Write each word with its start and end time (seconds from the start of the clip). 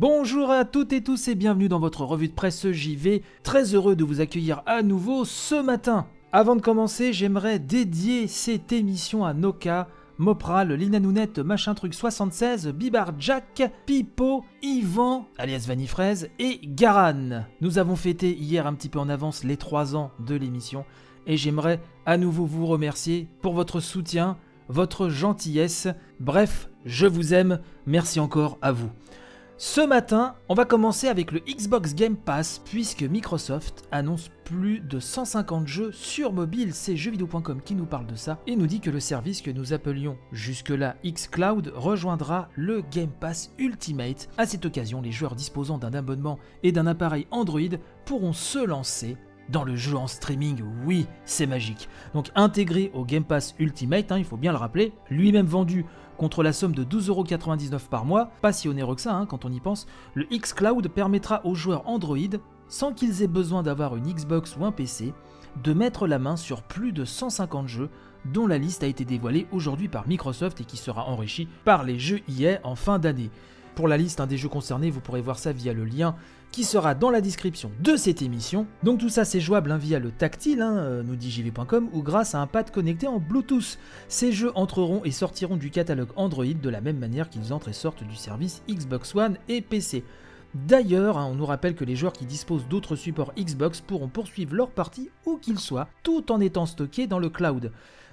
Bonjour 0.00 0.52
à 0.52 0.64
toutes 0.64 0.92
et 0.92 1.02
tous 1.02 1.26
et 1.26 1.34
bienvenue 1.34 1.68
dans 1.68 1.80
votre 1.80 2.04
revue 2.04 2.28
de 2.28 2.32
presse 2.32 2.70
JV. 2.70 3.24
Très 3.42 3.74
heureux 3.74 3.96
de 3.96 4.04
vous 4.04 4.20
accueillir 4.20 4.62
à 4.64 4.84
nouveau 4.84 5.24
ce 5.24 5.60
matin. 5.60 6.06
Avant 6.30 6.54
de 6.54 6.62
commencer, 6.62 7.12
j'aimerais 7.12 7.58
dédier 7.58 8.28
cette 8.28 8.70
émission 8.70 9.24
à 9.24 9.34
Noka, 9.34 9.88
Mopral, 10.18 10.72
Lina 10.74 11.00
Nounette, 11.00 11.40
Machin 11.40 11.74
Truc 11.74 11.94
76, 11.94 12.68
Bibar 12.68 13.10
Jack, 13.18 13.72
Pipo, 13.86 14.44
Yvan, 14.62 15.26
alias 15.36 15.64
Vanifraise 15.66 16.30
et 16.38 16.60
Garan. 16.62 17.46
Nous 17.60 17.78
avons 17.78 17.96
fêté 17.96 18.32
hier 18.36 18.68
un 18.68 18.74
petit 18.74 18.90
peu 18.90 19.00
en 19.00 19.08
avance 19.08 19.42
les 19.42 19.56
3 19.56 19.96
ans 19.96 20.12
de 20.24 20.36
l'émission 20.36 20.84
et 21.26 21.36
j'aimerais 21.36 21.80
à 22.06 22.18
nouveau 22.18 22.46
vous 22.46 22.66
remercier 22.66 23.26
pour 23.42 23.52
votre 23.52 23.80
soutien, 23.80 24.36
votre 24.68 25.08
gentillesse. 25.08 25.88
Bref, 26.20 26.68
je 26.84 27.08
vous 27.08 27.34
aime, 27.34 27.58
merci 27.84 28.20
encore 28.20 28.58
à 28.62 28.70
vous. 28.70 28.90
Ce 29.60 29.80
matin, 29.80 30.36
on 30.48 30.54
va 30.54 30.64
commencer 30.64 31.08
avec 31.08 31.32
le 31.32 31.40
Xbox 31.40 31.96
Game 31.96 32.14
Pass 32.14 32.62
puisque 32.64 33.02
Microsoft 33.02 33.82
annonce 33.90 34.30
plus 34.44 34.78
de 34.78 35.00
150 35.00 35.66
jeux 35.66 35.90
sur 35.90 36.32
mobile. 36.32 36.72
C'est 36.72 36.96
jeuxvideo.com 36.96 37.60
qui 37.64 37.74
nous 37.74 37.84
parle 37.84 38.06
de 38.06 38.14
ça 38.14 38.38
et 38.46 38.54
nous 38.54 38.68
dit 38.68 38.78
que 38.78 38.88
le 38.88 39.00
service 39.00 39.42
que 39.42 39.50
nous 39.50 39.72
appelions 39.72 40.16
jusque-là 40.30 40.94
xCloud 41.04 41.72
rejoindra 41.74 42.48
le 42.54 42.82
Game 42.92 43.10
Pass 43.10 43.52
Ultimate. 43.58 44.28
À 44.38 44.46
cette 44.46 44.64
occasion, 44.64 45.02
les 45.02 45.10
joueurs 45.10 45.34
disposant 45.34 45.78
d'un 45.78 45.92
abonnement 45.92 46.38
et 46.62 46.70
d'un 46.70 46.86
appareil 46.86 47.26
Android 47.32 47.60
pourront 48.04 48.32
se 48.32 48.64
lancer 48.64 49.16
dans 49.48 49.64
le 49.64 49.76
jeu 49.76 49.96
en 49.96 50.06
streaming, 50.06 50.62
oui, 50.84 51.06
c'est 51.24 51.46
magique. 51.46 51.88
Donc 52.14 52.30
intégré 52.34 52.90
au 52.94 53.04
Game 53.04 53.24
Pass 53.24 53.54
Ultimate, 53.58 54.12
hein, 54.12 54.18
il 54.18 54.24
faut 54.24 54.36
bien 54.36 54.52
le 54.52 54.58
rappeler, 54.58 54.92
lui-même 55.10 55.46
vendu 55.46 55.86
contre 56.16 56.42
la 56.42 56.52
somme 56.52 56.74
de 56.74 56.84
12,99€ 56.84 57.88
par 57.88 58.04
mois, 58.04 58.30
pas 58.42 58.52
si 58.52 58.68
onéreux 58.68 58.96
que 58.96 59.00
ça 59.00 59.14
hein, 59.14 59.26
quand 59.26 59.44
on 59.44 59.52
y 59.52 59.60
pense, 59.60 59.86
le 60.14 60.24
xCloud 60.24 60.88
permettra 60.88 61.44
aux 61.44 61.54
joueurs 61.54 61.88
Android, 61.88 62.18
sans 62.68 62.92
qu'ils 62.92 63.22
aient 63.22 63.28
besoin 63.28 63.62
d'avoir 63.62 63.96
une 63.96 64.12
Xbox 64.12 64.56
ou 64.56 64.64
un 64.64 64.72
PC, 64.72 65.14
de 65.62 65.72
mettre 65.72 66.06
la 66.06 66.18
main 66.18 66.36
sur 66.36 66.62
plus 66.62 66.92
de 66.92 67.04
150 67.04 67.68
jeux 67.68 67.90
dont 68.24 68.46
la 68.46 68.58
liste 68.58 68.82
a 68.82 68.86
été 68.86 69.04
dévoilée 69.04 69.46
aujourd'hui 69.52 69.88
par 69.88 70.06
Microsoft 70.08 70.60
et 70.60 70.64
qui 70.64 70.76
sera 70.76 71.04
enrichie 71.04 71.48
par 71.64 71.84
les 71.84 71.98
jeux 71.98 72.20
EA 72.28 72.58
en 72.64 72.74
fin 72.74 72.98
d'année. 72.98 73.30
Pour 73.78 73.86
la 73.86 73.96
liste 73.96 74.20
des 74.22 74.36
jeux 74.36 74.48
concernés, 74.48 74.90
vous 74.90 74.98
pourrez 74.98 75.20
voir 75.20 75.38
ça 75.38 75.52
via 75.52 75.72
le 75.72 75.84
lien 75.84 76.16
qui 76.50 76.64
sera 76.64 76.96
dans 76.96 77.10
la 77.10 77.20
description 77.20 77.70
de 77.78 77.94
cette 77.94 78.22
émission. 78.22 78.66
Donc 78.82 78.98
tout 78.98 79.08
ça 79.08 79.24
c'est 79.24 79.38
jouable 79.38 79.70
hein, 79.70 79.78
via 79.78 80.00
le 80.00 80.10
tactile, 80.10 80.62
hein, 80.62 80.78
euh, 80.78 81.02
nous 81.04 81.14
dit 81.14 81.30
jv.com, 81.30 81.88
ou 81.92 82.02
grâce 82.02 82.34
à 82.34 82.40
un 82.40 82.48
pad 82.48 82.72
connecté 82.72 83.06
en 83.06 83.20
Bluetooth. 83.20 83.78
Ces 84.08 84.32
jeux 84.32 84.50
entreront 84.56 85.04
et 85.04 85.12
sortiront 85.12 85.56
du 85.56 85.70
catalogue 85.70 86.08
Android 86.16 86.44
de 86.44 86.68
la 86.68 86.80
même 86.80 86.98
manière 86.98 87.30
qu'ils 87.30 87.52
entrent 87.52 87.68
et 87.68 87.72
sortent 87.72 88.02
du 88.02 88.16
service 88.16 88.64
Xbox 88.68 89.14
One 89.14 89.36
et 89.48 89.60
PC. 89.60 90.02
D'ailleurs, 90.66 91.18
hein, 91.18 91.28
on 91.30 91.34
nous 91.34 91.46
rappelle 91.46 91.74
que 91.74 91.84
les 91.84 91.94
joueurs 91.94 92.12
qui 92.12 92.26
disposent 92.26 92.66
d'autres 92.68 92.96
supports 92.96 93.32
Xbox 93.38 93.80
pourront 93.80 94.08
poursuivre 94.08 94.54
leur 94.54 94.70
partie 94.70 95.10
où 95.24 95.36
qu'ils 95.36 95.58
soient, 95.58 95.88
tout 96.02 96.32
en 96.32 96.40
étant 96.40 96.66
stockés 96.66 97.06
dans 97.06 97.18
le 97.18 97.28
cloud. 97.28 97.70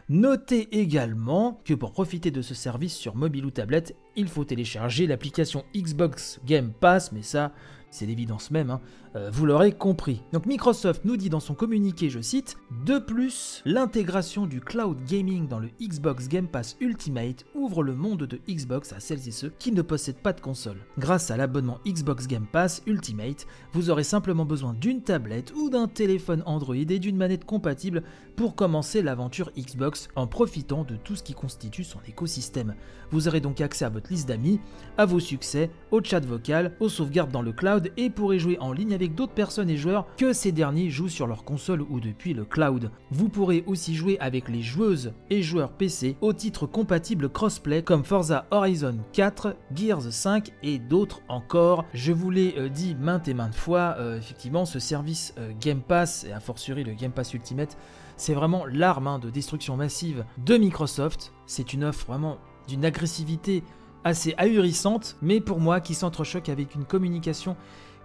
Notez 0.10 0.80
également 0.80 1.60
que 1.66 1.74
pour 1.74 1.92
profiter 1.92 2.30
de 2.30 2.44
ce 2.44 2.54
service 2.54 2.96
sur 2.96 3.16
mobile 3.16 3.46
ou 3.46 3.52
tablette, 3.52 3.96
il 4.16 4.28
faut 4.28 4.46
télécharger 4.46 5.08
l'application 5.08 5.66
Xbox 5.76 6.40
Game 6.46 6.72
Pass, 6.72 7.12
mais 7.12 7.24
ça, 7.24 7.52
c'est 7.90 8.06
l'évidence 8.06 8.52
même, 8.52 8.70
hein. 8.70 8.82
Euh, 9.16 9.30
vous 9.32 9.46
l'aurez 9.46 9.72
compris. 9.72 10.22
Donc 10.34 10.46
Microsoft 10.46 11.06
nous 11.06 11.18
dit 11.18 11.30
dans 11.30 11.40
son 11.40 11.54
communiqué, 11.54 12.10
je 12.10 12.20
cite, 12.20 12.58
De 12.86 13.00
plus, 13.00 13.62
l'intégration 13.66 14.46
du 14.46 14.60
cloud 14.62 14.98
gaming 15.06 15.48
dans 15.48 15.60
le 15.60 15.70
Xbox 15.82 16.28
Game 16.28 16.48
Pass 16.48 16.76
Ultimate 16.82 17.46
ouvre 17.56 17.82
le 17.82 17.96
monde 17.96 18.24
de 18.24 18.40
Xbox 18.50 18.92
à 18.94 19.00
celles 19.00 19.28
et 19.28 19.32
ceux 19.32 19.54
qui 19.58 19.72
ne 19.72 19.82
possèdent 19.82 20.22
pas 20.22 20.34
de 20.34 20.42
console. 20.42 20.78
Grâce 20.98 21.31
à 21.31 21.38
l'abonnement 21.38 21.80
Xbox 21.88 22.28
Game 22.28 22.46
Pass 22.52 22.81
Ultimate, 22.86 23.48
vous 23.74 23.90
aurez 23.90 24.04
simplement 24.04 24.46
besoin 24.46 24.74
d'une 24.74 25.02
tablette 25.02 25.54
ou 25.56 25.70
d'un 25.70 25.88
téléphone 25.88 26.44
Android 26.46 26.75
et 26.75 27.00
d'une 27.00 27.18
manette 27.18 27.46
compatible 27.46 28.04
pour 28.36 28.56
commencer 28.56 29.02
l'aventure 29.02 29.52
Xbox 29.58 30.09
en 30.16 30.28
profitant 30.28 30.84
de 30.84 30.96
tout 30.96 31.16
ce 31.16 31.24
qui 31.24 31.34
constitue 31.34 31.84
son 31.84 32.00
écosystème. 32.08 32.75
Vous 33.12 33.28
aurez 33.28 33.40
donc 33.40 33.62
accès 33.62 33.86
à 33.86 33.90
votre 33.90 34.12
liste 34.12 34.28
d'amis, 34.28 34.59
à 34.98 35.06
vos 35.06 35.20
succès, 35.20 35.70
au 35.92 36.04
chat 36.04 36.25
vocal, 36.25 36.75
aux 36.80 36.90
sauvegardes 36.90 37.31
dans 37.31 37.42
le 37.42 37.54
cloud 37.54 37.92
et 37.98 38.09
pourrez 38.09 38.40
jouer 38.40 38.58
en 38.59 38.74
ligne 38.74 38.94
avec 38.94 39.05
d'autres 39.14 39.34
personnes 39.34 39.70
et 39.70 39.78
joueurs 39.78 40.08
que 40.18 40.34
ces 40.34 40.52
derniers 40.52 40.90
jouent 40.90 41.10
sur 41.10 41.28
leur 41.28 41.44
console 41.44 41.82
ou 41.82 42.00
depuis 42.00 42.34
le 42.34 42.46
cloud. 42.46 42.90
Vous 43.12 43.30
pourrez 43.30 43.64
aussi 43.68 43.94
jouer 43.94 44.18
avec 44.20 44.50
les 44.50 44.62
joueuses 44.62 45.14
et 45.30 45.44
joueurs 45.44 45.74
PC 45.74 46.16
au 46.22 46.34
titre 46.34 46.66
compatible 46.66 47.30
crossplay 47.30 47.84
comme 47.84 48.04
Forza 48.04 48.46
Horizon 48.52 48.98
4, 49.14 49.56
Gears 49.76 50.12
5 50.12 50.52
et 50.64 50.80
d'autres 50.80 51.22
encore. 51.28 51.86
Je 51.94 52.14
vous 52.14 52.32
l'ai 52.32 52.56
euh, 52.58 52.70
dit 52.70 52.96
maintes 52.96 53.28
et 53.28 53.34
maintes 53.34 53.56
fois, 53.56 53.96
euh, 54.00 54.18
effectivement 54.18 54.66
ce 54.66 54.80
service 54.80 55.36
euh, 55.38 55.52
Game 55.60 55.82
Pass 55.82 56.24
et 56.24 56.32
a 56.32 56.40
fortiori 56.40 56.84
le 56.84 56.94
Game 56.94 57.12
Pass 57.12 57.34
Ultimate 57.34 57.78
c'est 58.18 58.34
vraiment 58.34 58.66
l'arme 58.66 59.08
hein, 59.08 59.20
de 59.20 59.30
destruction 59.30 59.76
massive 59.76 60.26
de 60.38 60.58
Microsoft. 60.58 61.34
C'est 61.46 61.74
une 61.74 61.84
offre 61.84 62.06
vraiment 62.08 62.38
d'une 62.68 62.86
agressivité 62.86 63.64
assez 64.04 64.34
ahurissante, 64.38 65.18
mais 65.22 65.42
pour 65.42 65.60
moi 65.60 65.82
qui 65.82 65.96
s'entrechoque 65.96 66.50
avec 66.50 66.76
une 66.76 66.86
communication 66.86 67.58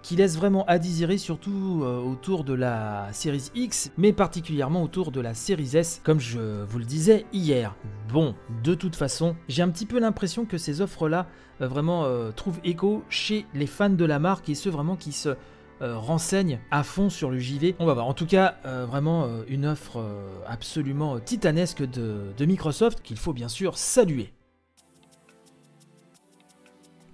qui 0.03 0.17
laisse 0.17 0.37
vraiment 0.37 0.65
à 0.67 0.79
désirer, 0.79 1.19
surtout 1.19 1.83
euh, 1.83 1.99
autour 1.99 2.45
de 2.45 2.55
la 2.55 3.09
Series 3.13 3.51
X, 3.55 3.93
mais 3.97 4.13
particulièrement 4.13 4.83
autour 4.83 5.11
de 5.11 5.21
la 5.21 5.35
Series 5.35 5.77
S, 5.77 6.01
comme 6.05 6.21
je 6.21 6.65
vous 6.65 6.79
le 6.79 6.85
disais 6.85 7.27
hier. 7.33 7.75
Bon, 8.09 8.35
de 8.63 8.75
toute 8.75 8.97
façon, 8.97 9.37
j'ai 9.49 9.63
un 9.63 9.69
petit 9.69 9.87
peu 9.87 9.99
l'impression 9.99 10.45
que 10.45 10.59
ces 10.59 10.81
offres-là 10.81 11.27
euh, 11.61 11.69
vraiment 11.69 12.05
euh, 12.05 12.31
trouvent 12.33 12.61
écho 12.65 13.03
chez 13.09 13.47
les 13.55 13.67
fans 13.67 13.91
de 13.91 14.05
la 14.05 14.19
marque 14.19 14.49
et 14.49 14.55
ceux 14.55 14.71
vraiment 14.71 14.97
qui 14.97 15.13
se 15.13 15.37
renseignent 15.83 16.61
à 16.71 16.83
fond 16.83 17.09
sur 17.09 17.31
le 17.31 17.39
JV. 17.39 17.75
On 17.79 17.87
va 17.87 17.95
voir. 17.95 18.07
En 18.07 18.13
tout 18.13 18.27
cas, 18.27 18.57
vraiment 18.87 19.27
une 19.49 19.65
offre 19.65 20.05
absolument 20.47 21.19
titanesque 21.19 21.83
de 21.83 22.45
Microsoft 22.45 23.01
qu'il 23.01 23.17
faut 23.17 23.33
bien 23.33 23.49
sûr 23.49 23.79
saluer. 23.79 24.31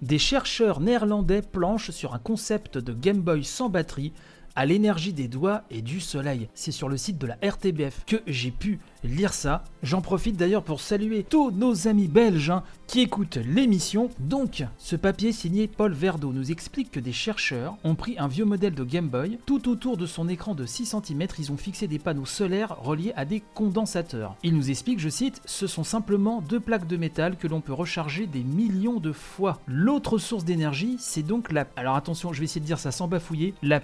Des 0.01 0.19
chercheurs 0.19 0.79
néerlandais 0.79 1.41
planchent 1.41 1.89
sur 1.89 2.13
un 2.13 2.19
concept 2.19 2.77
de 2.77 2.93
Game 2.93 3.21
Boy 3.21 3.43
sans 3.43 3.69
batterie 3.69 4.13
à 4.57 4.65
l'énergie 4.65 5.13
des 5.13 5.27
doigts 5.27 5.61
et 5.69 5.83
du 5.83 6.01
soleil. 6.01 6.49
C'est 6.55 6.71
sur 6.71 6.89
le 6.89 6.97
site 6.97 7.19
de 7.19 7.27
la 7.27 7.37
RTBF 7.43 8.05
que 8.07 8.17
j'ai 8.25 8.49
pu 8.49 8.79
lire 9.03 9.33
ça. 9.33 9.63
J'en 9.83 10.01
profite 10.01 10.35
d'ailleurs 10.35 10.63
pour 10.63 10.81
saluer 10.81 11.23
tous 11.23 11.51
nos 11.51 11.87
amis 11.87 12.07
belges 12.07 12.49
hein, 12.49 12.63
qui 12.87 13.01
écoutent 13.01 13.37
l'émission. 13.37 14.09
Donc, 14.19 14.63
ce 14.79 14.95
papier 14.95 15.31
signé 15.31 15.67
Paul 15.67 15.93
Verdeau 15.93 16.33
nous 16.33 16.51
explique 16.51 16.89
que 16.89 16.99
des 16.99 17.13
chercheurs 17.13 17.77
ont 17.83 17.93
pris 17.93 18.17
un 18.17 18.27
vieux 18.27 18.45
modèle 18.45 18.73
de 18.73 18.83
Game 18.83 19.09
Boy. 19.09 19.37
Tout 19.45 19.69
autour 19.69 19.95
de 19.95 20.07
son 20.07 20.27
écran 20.27 20.55
de 20.55 20.65
6 20.65 20.95
cm, 21.05 21.27
ils 21.37 21.51
ont 21.51 21.57
fixé 21.57 21.87
des 21.87 21.99
panneaux 21.99 22.25
solaires 22.25 22.77
reliés 22.81 23.13
à 23.15 23.25
des 23.25 23.43
condensateurs. 23.53 24.35
Il 24.41 24.55
nous 24.55 24.71
explique, 24.71 24.99
je 24.99 25.09
cite, 25.09 25.39
ce 25.45 25.67
sont 25.67 25.83
simplement 25.83 26.41
deux 26.41 26.59
plaques 26.59 26.87
de 26.87 26.97
métal 26.97 27.37
que 27.37 27.47
l'on 27.47 27.61
peut 27.61 27.73
recharger 27.73 28.25
des 28.25 28.43
millions 28.43 28.99
de 28.99 29.11
fois. 29.11 29.59
L'autre 29.67 30.17
source 30.17 30.45
d'énergie, 30.45 30.95
c'est 30.99 31.21
donc 31.21 31.51
la... 31.51 31.67
Alors 31.75 31.95
attention, 31.95 32.33
je 32.33 32.39
vais 32.39 32.45
essayer 32.45 32.61
de 32.61 32.65
dire 32.65 32.79
ça 32.79 32.91
sans 32.91 33.07
bafouiller, 33.07 33.53
la 33.61 33.79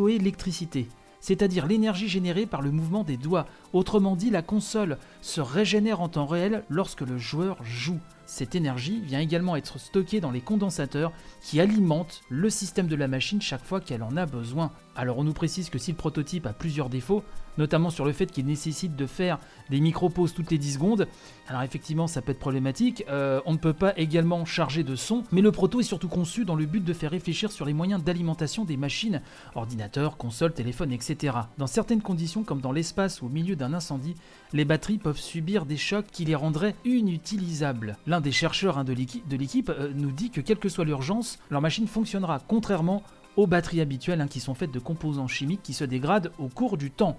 piézoélectricité 0.00 0.88
c'est-à-dire 1.22 1.66
l'énergie 1.66 2.08
générée 2.08 2.46
par 2.46 2.62
le 2.62 2.70
mouvement 2.70 3.04
des 3.04 3.18
doigts. 3.18 3.44
Autrement 3.74 4.16
dit, 4.16 4.30
la 4.30 4.40
console 4.40 4.96
se 5.20 5.42
régénère 5.42 6.00
en 6.00 6.08
temps 6.08 6.24
réel 6.24 6.64
lorsque 6.70 7.02
le 7.02 7.18
joueur 7.18 7.62
joue. 7.62 8.00
Cette 8.30 8.54
énergie 8.54 9.00
vient 9.00 9.18
également 9.18 9.56
être 9.56 9.80
stockée 9.80 10.20
dans 10.20 10.30
les 10.30 10.40
condensateurs 10.40 11.10
qui 11.40 11.60
alimentent 11.60 12.22
le 12.28 12.48
système 12.48 12.86
de 12.86 12.94
la 12.94 13.08
machine 13.08 13.42
chaque 13.42 13.64
fois 13.64 13.80
qu'elle 13.80 14.04
en 14.04 14.16
a 14.16 14.24
besoin. 14.24 14.70
Alors 14.94 15.18
on 15.18 15.24
nous 15.24 15.32
précise 15.32 15.68
que 15.68 15.78
si 15.78 15.90
le 15.90 15.96
prototype 15.96 16.46
a 16.46 16.52
plusieurs 16.52 16.90
défauts, 16.90 17.24
notamment 17.58 17.90
sur 17.90 18.04
le 18.04 18.12
fait 18.12 18.26
qu'il 18.26 18.46
nécessite 18.46 18.96
de 18.96 19.06
faire 19.06 19.38
des 19.68 19.80
micro-pauses 19.80 20.34
toutes 20.34 20.50
les 20.50 20.58
10 20.58 20.74
secondes. 20.74 21.08
Alors 21.48 21.62
effectivement, 21.62 22.06
ça 22.06 22.22
peut 22.22 22.32
être 22.32 22.38
problématique. 22.38 23.04
Euh, 23.08 23.40
on 23.46 23.52
ne 23.52 23.58
peut 23.58 23.72
pas 23.72 23.92
également 23.96 24.44
charger 24.44 24.84
de 24.84 24.96
son, 24.96 25.24
mais 25.32 25.40
le 25.40 25.52
proto 25.52 25.80
est 25.80 25.84
surtout 25.84 26.08
conçu 26.08 26.44
dans 26.44 26.54
le 26.54 26.66
but 26.66 26.84
de 26.84 26.92
faire 26.92 27.10
réfléchir 27.10 27.50
sur 27.52 27.66
les 27.66 27.72
moyens 27.72 28.02
d'alimentation 28.02 28.64
des 28.64 28.76
machines, 28.76 29.20
ordinateurs, 29.54 30.16
consoles, 30.16 30.52
téléphones, 30.52 30.92
etc. 30.92 31.36
Dans 31.58 31.66
certaines 31.66 32.02
conditions, 32.02 32.44
comme 32.44 32.60
dans 32.60 32.72
l'espace 32.72 33.22
ou 33.22 33.26
au 33.26 33.30
milieu 33.30 33.56
d'un 33.56 33.74
incendie, 33.74 34.14
les 34.52 34.64
batteries 34.64 34.98
peuvent 34.98 35.18
subir 35.18 35.66
des 35.66 35.76
chocs 35.76 36.06
qui 36.10 36.24
les 36.24 36.34
rendraient 36.34 36.74
inutilisables. 36.84 37.96
Des 38.20 38.32
chercheurs 38.32 38.78
hein, 38.78 38.84
de 38.84 38.92
l'équipe 38.92 39.70
euh, 39.70 39.92
nous 39.94 40.12
dit 40.12 40.30
que 40.30 40.40
quelle 40.40 40.58
que 40.58 40.68
soit 40.68 40.84
l'urgence, 40.84 41.38
leur 41.50 41.60
machine 41.60 41.86
fonctionnera, 41.86 42.40
contrairement 42.46 43.02
aux 43.36 43.46
batteries 43.46 43.80
habituelles 43.80 44.20
hein, 44.20 44.28
qui 44.28 44.40
sont 44.40 44.54
faites 44.54 44.72
de 44.72 44.78
composants 44.78 45.28
chimiques 45.28 45.62
qui 45.62 45.72
se 45.72 45.84
dégradent 45.84 46.32
au 46.38 46.48
cours 46.48 46.76
du 46.76 46.90
temps. 46.90 47.16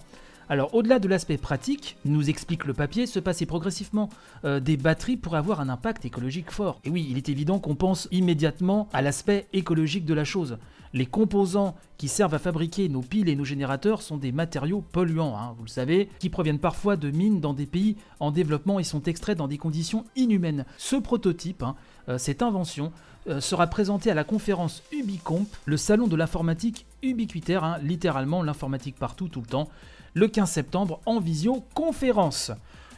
Alors 0.49 0.75
au-delà 0.75 0.99
de 0.99 1.07
l'aspect 1.07 1.37
pratique, 1.37 1.97
nous 2.03 2.29
explique 2.29 2.65
le 2.65 2.73
papier, 2.73 3.05
se 3.07 3.19
passer 3.19 3.45
progressivement 3.45 4.09
euh, 4.43 4.59
des 4.59 4.75
batteries 4.75 5.15
pour 5.15 5.35
avoir 5.35 5.61
un 5.61 5.69
impact 5.69 6.03
écologique 6.03 6.51
fort. 6.51 6.81
Et 6.83 6.89
oui, 6.89 7.07
il 7.09 7.17
est 7.17 7.29
évident 7.29 7.59
qu'on 7.59 7.75
pense 7.75 8.09
immédiatement 8.11 8.89
à 8.91 9.01
l'aspect 9.01 9.47
écologique 9.53 10.03
de 10.03 10.13
la 10.13 10.25
chose. 10.25 10.57
Les 10.93 11.05
composants 11.05 11.75
qui 11.97 12.07
servent 12.07 12.33
à 12.33 12.39
fabriquer 12.39 12.89
nos 12.89 13.01
piles 13.01 13.29
et 13.29 13.35
nos 13.35 13.45
générateurs 13.45 14.01
sont 14.01 14.17
des 14.17 14.31
matériaux 14.31 14.83
polluants, 14.91 15.37
hein, 15.37 15.55
vous 15.57 15.63
le 15.63 15.69
savez, 15.69 16.09
qui 16.19 16.29
proviennent 16.29 16.59
parfois 16.59 16.97
de 16.97 17.11
mines 17.11 17.39
dans 17.39 17.53
des 17.53 17.65
pays 17.65 17.95
en 18.19 18.31
développement 18.31 18.79
et 18.79 18.83
sont 18.83 19.03
extraits 19.03 19.37
dans 19.37 19.47
des 19.47 19.57
conditions 19.57 20.05
inhumaines. 20.15 20.65
Ce 20.77 20.95
prototype, 20.95 21.63
hein, 21.63 21.75
euh, 22.09 22.17
cette 22.17 22.41
invention, 22.41 22.91
euh, 23.27 23.39
sera 23.39 23.67
présentée 23.67 24.09
à 24.09 24.15
la 24.15 24.23
conférence 24.23 24.81
Ubicomp, 24.91 25.45
le 25.65 25.77
salon 25.77 26.07
de 26.07 26.15
l'informatique 26.15 26.85
ubiquitaire, 27.03 27.63
hein, 27.63 27.77
littéralement 27.83 28.41
l'informatique 28.41 28.95
partout, 28.95 29.27
tout 29.27 29.41
le 29.41 29.47
temps, 29.47 29.69
le 30.13 30.27
15 30.27 30.49
septembre 30.49 30.99
en 31.05 31.19
visioconférence. 31.19 32.51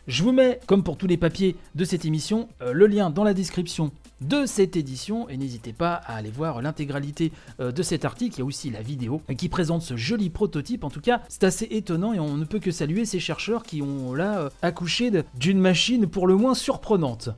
Je 0.06 0.22
vous 0.22 0.34
mets, 0.34 0.60
comme 0.68 0.84
pour 0.84 0.98
tous 0.98 1.08
les 1.08 1.16
papiers 1.16 1.56
de 1.76 1.86
cette 1.86 2.04
émission, 2.04 2.50
euh, 2.62 2.74
le 2.74 2.88
lien 2.88 3.10
dans 3.10 3.24
la 3.24 3.34
description 3.34 3.92
de 4.20 4.46
cette 4.46 4.76
édition 4.76 5.30
et 5.30 5.38
n'hésitez 5.38 5.72
pas 5.72 5.94
à 5.94 6.16
aller 6.16 6.30
voir 6.30 6.62
l'intégralité 6.62 7.32
euh, 7.62 7.72
de 7.72 7.82
cet 7.84 8.04
article. 8.04 8.36
Il 8.36 8.40
y 8.40 8.42
a 8.42 8.46
aussi 8.46 8.70
la 8.70 8.82
vidéo 8.82 9.22
qui 9.38 9.48
présente 9.48 9.82
ce 9.82 9.96
joli 9.96 10.30
prototype. 10.30 10.84
En 10.84 10.90
tout 10.90 11.00
cas, 11.00 11.22
c'est 11.30 11.46
assez 11.46 11.68
étonnant 11.72 12.12
et 12.12 12.20
on 12.20 12.36
ne 12.36 12.44
peut 12.44 12.60
que 12.60 12.72
saluer 12.72 13.06
ces 13.06 13.22
chercheurs 13.22 13.64
qui 13.64 13.82
ont 13.82 14.14
là 14.14 14.40
euh, 14.40 14.50
accouché 14.62 15.10
d'une 15.40 15.60
machine 15.60 16.06
pour 16.06 16.28
le 16.28 16.36
moins 16.36 16.54
surprenante. 16.54 17.30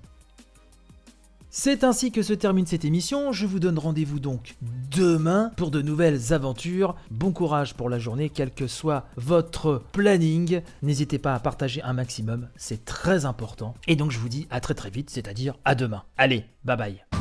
C'est 1.57 1.86
ainsi 1.86 2.12
que 2.12 2.22
se 2.22 2.34
termine 2.34 2.66
cette 2.66 2.84
émission. 2.84 3.31
Je 3.31 3.46
vous 3.46 3.62
donne 3.62 3.80
rendez-vous 3.80 4.19
donc 4.19 4.56
demain 4.92 5.54
pour 5.56 5.72
de 5.72 5.81
nouvelles 5.81 6.34
aventures. 6.34 6.98
Bon 7.12 7.31
courage 7.31 7.75
pour 7.75 7.90
la 7.90 7.98
journée, 7.98 8.30
quel 8.30 8.52
que 8.52 8.68
soit 8.68 9.06
votre 9.16 9.81
planning. 9.94 10.62
N'hésitez 10.81 11.18
pas 11.18 11.34
à 11.34 11.40
partager 11.40 11.81
un 11.81 11.94
maximum, 11.94 12.50
c'est 12.57 12.84
très 12.84 13.24
important. 13.24 13.74
Et 13.88 13.96
donc 13.96 14.12
je 14.12 14.19
vous 14.19 14.28
dis 14.28 14.48
à 14.50 14.60
très 14.60 14.74
très 14.74 14.90
vite, 14.90 15.10
c'est-à-dire 15.10 15.56
à 15.63 15.75
demain. 15.75 16.04
Allez, 16.18 16.44
bye 16.66 16.75
bye. 16.75 17.15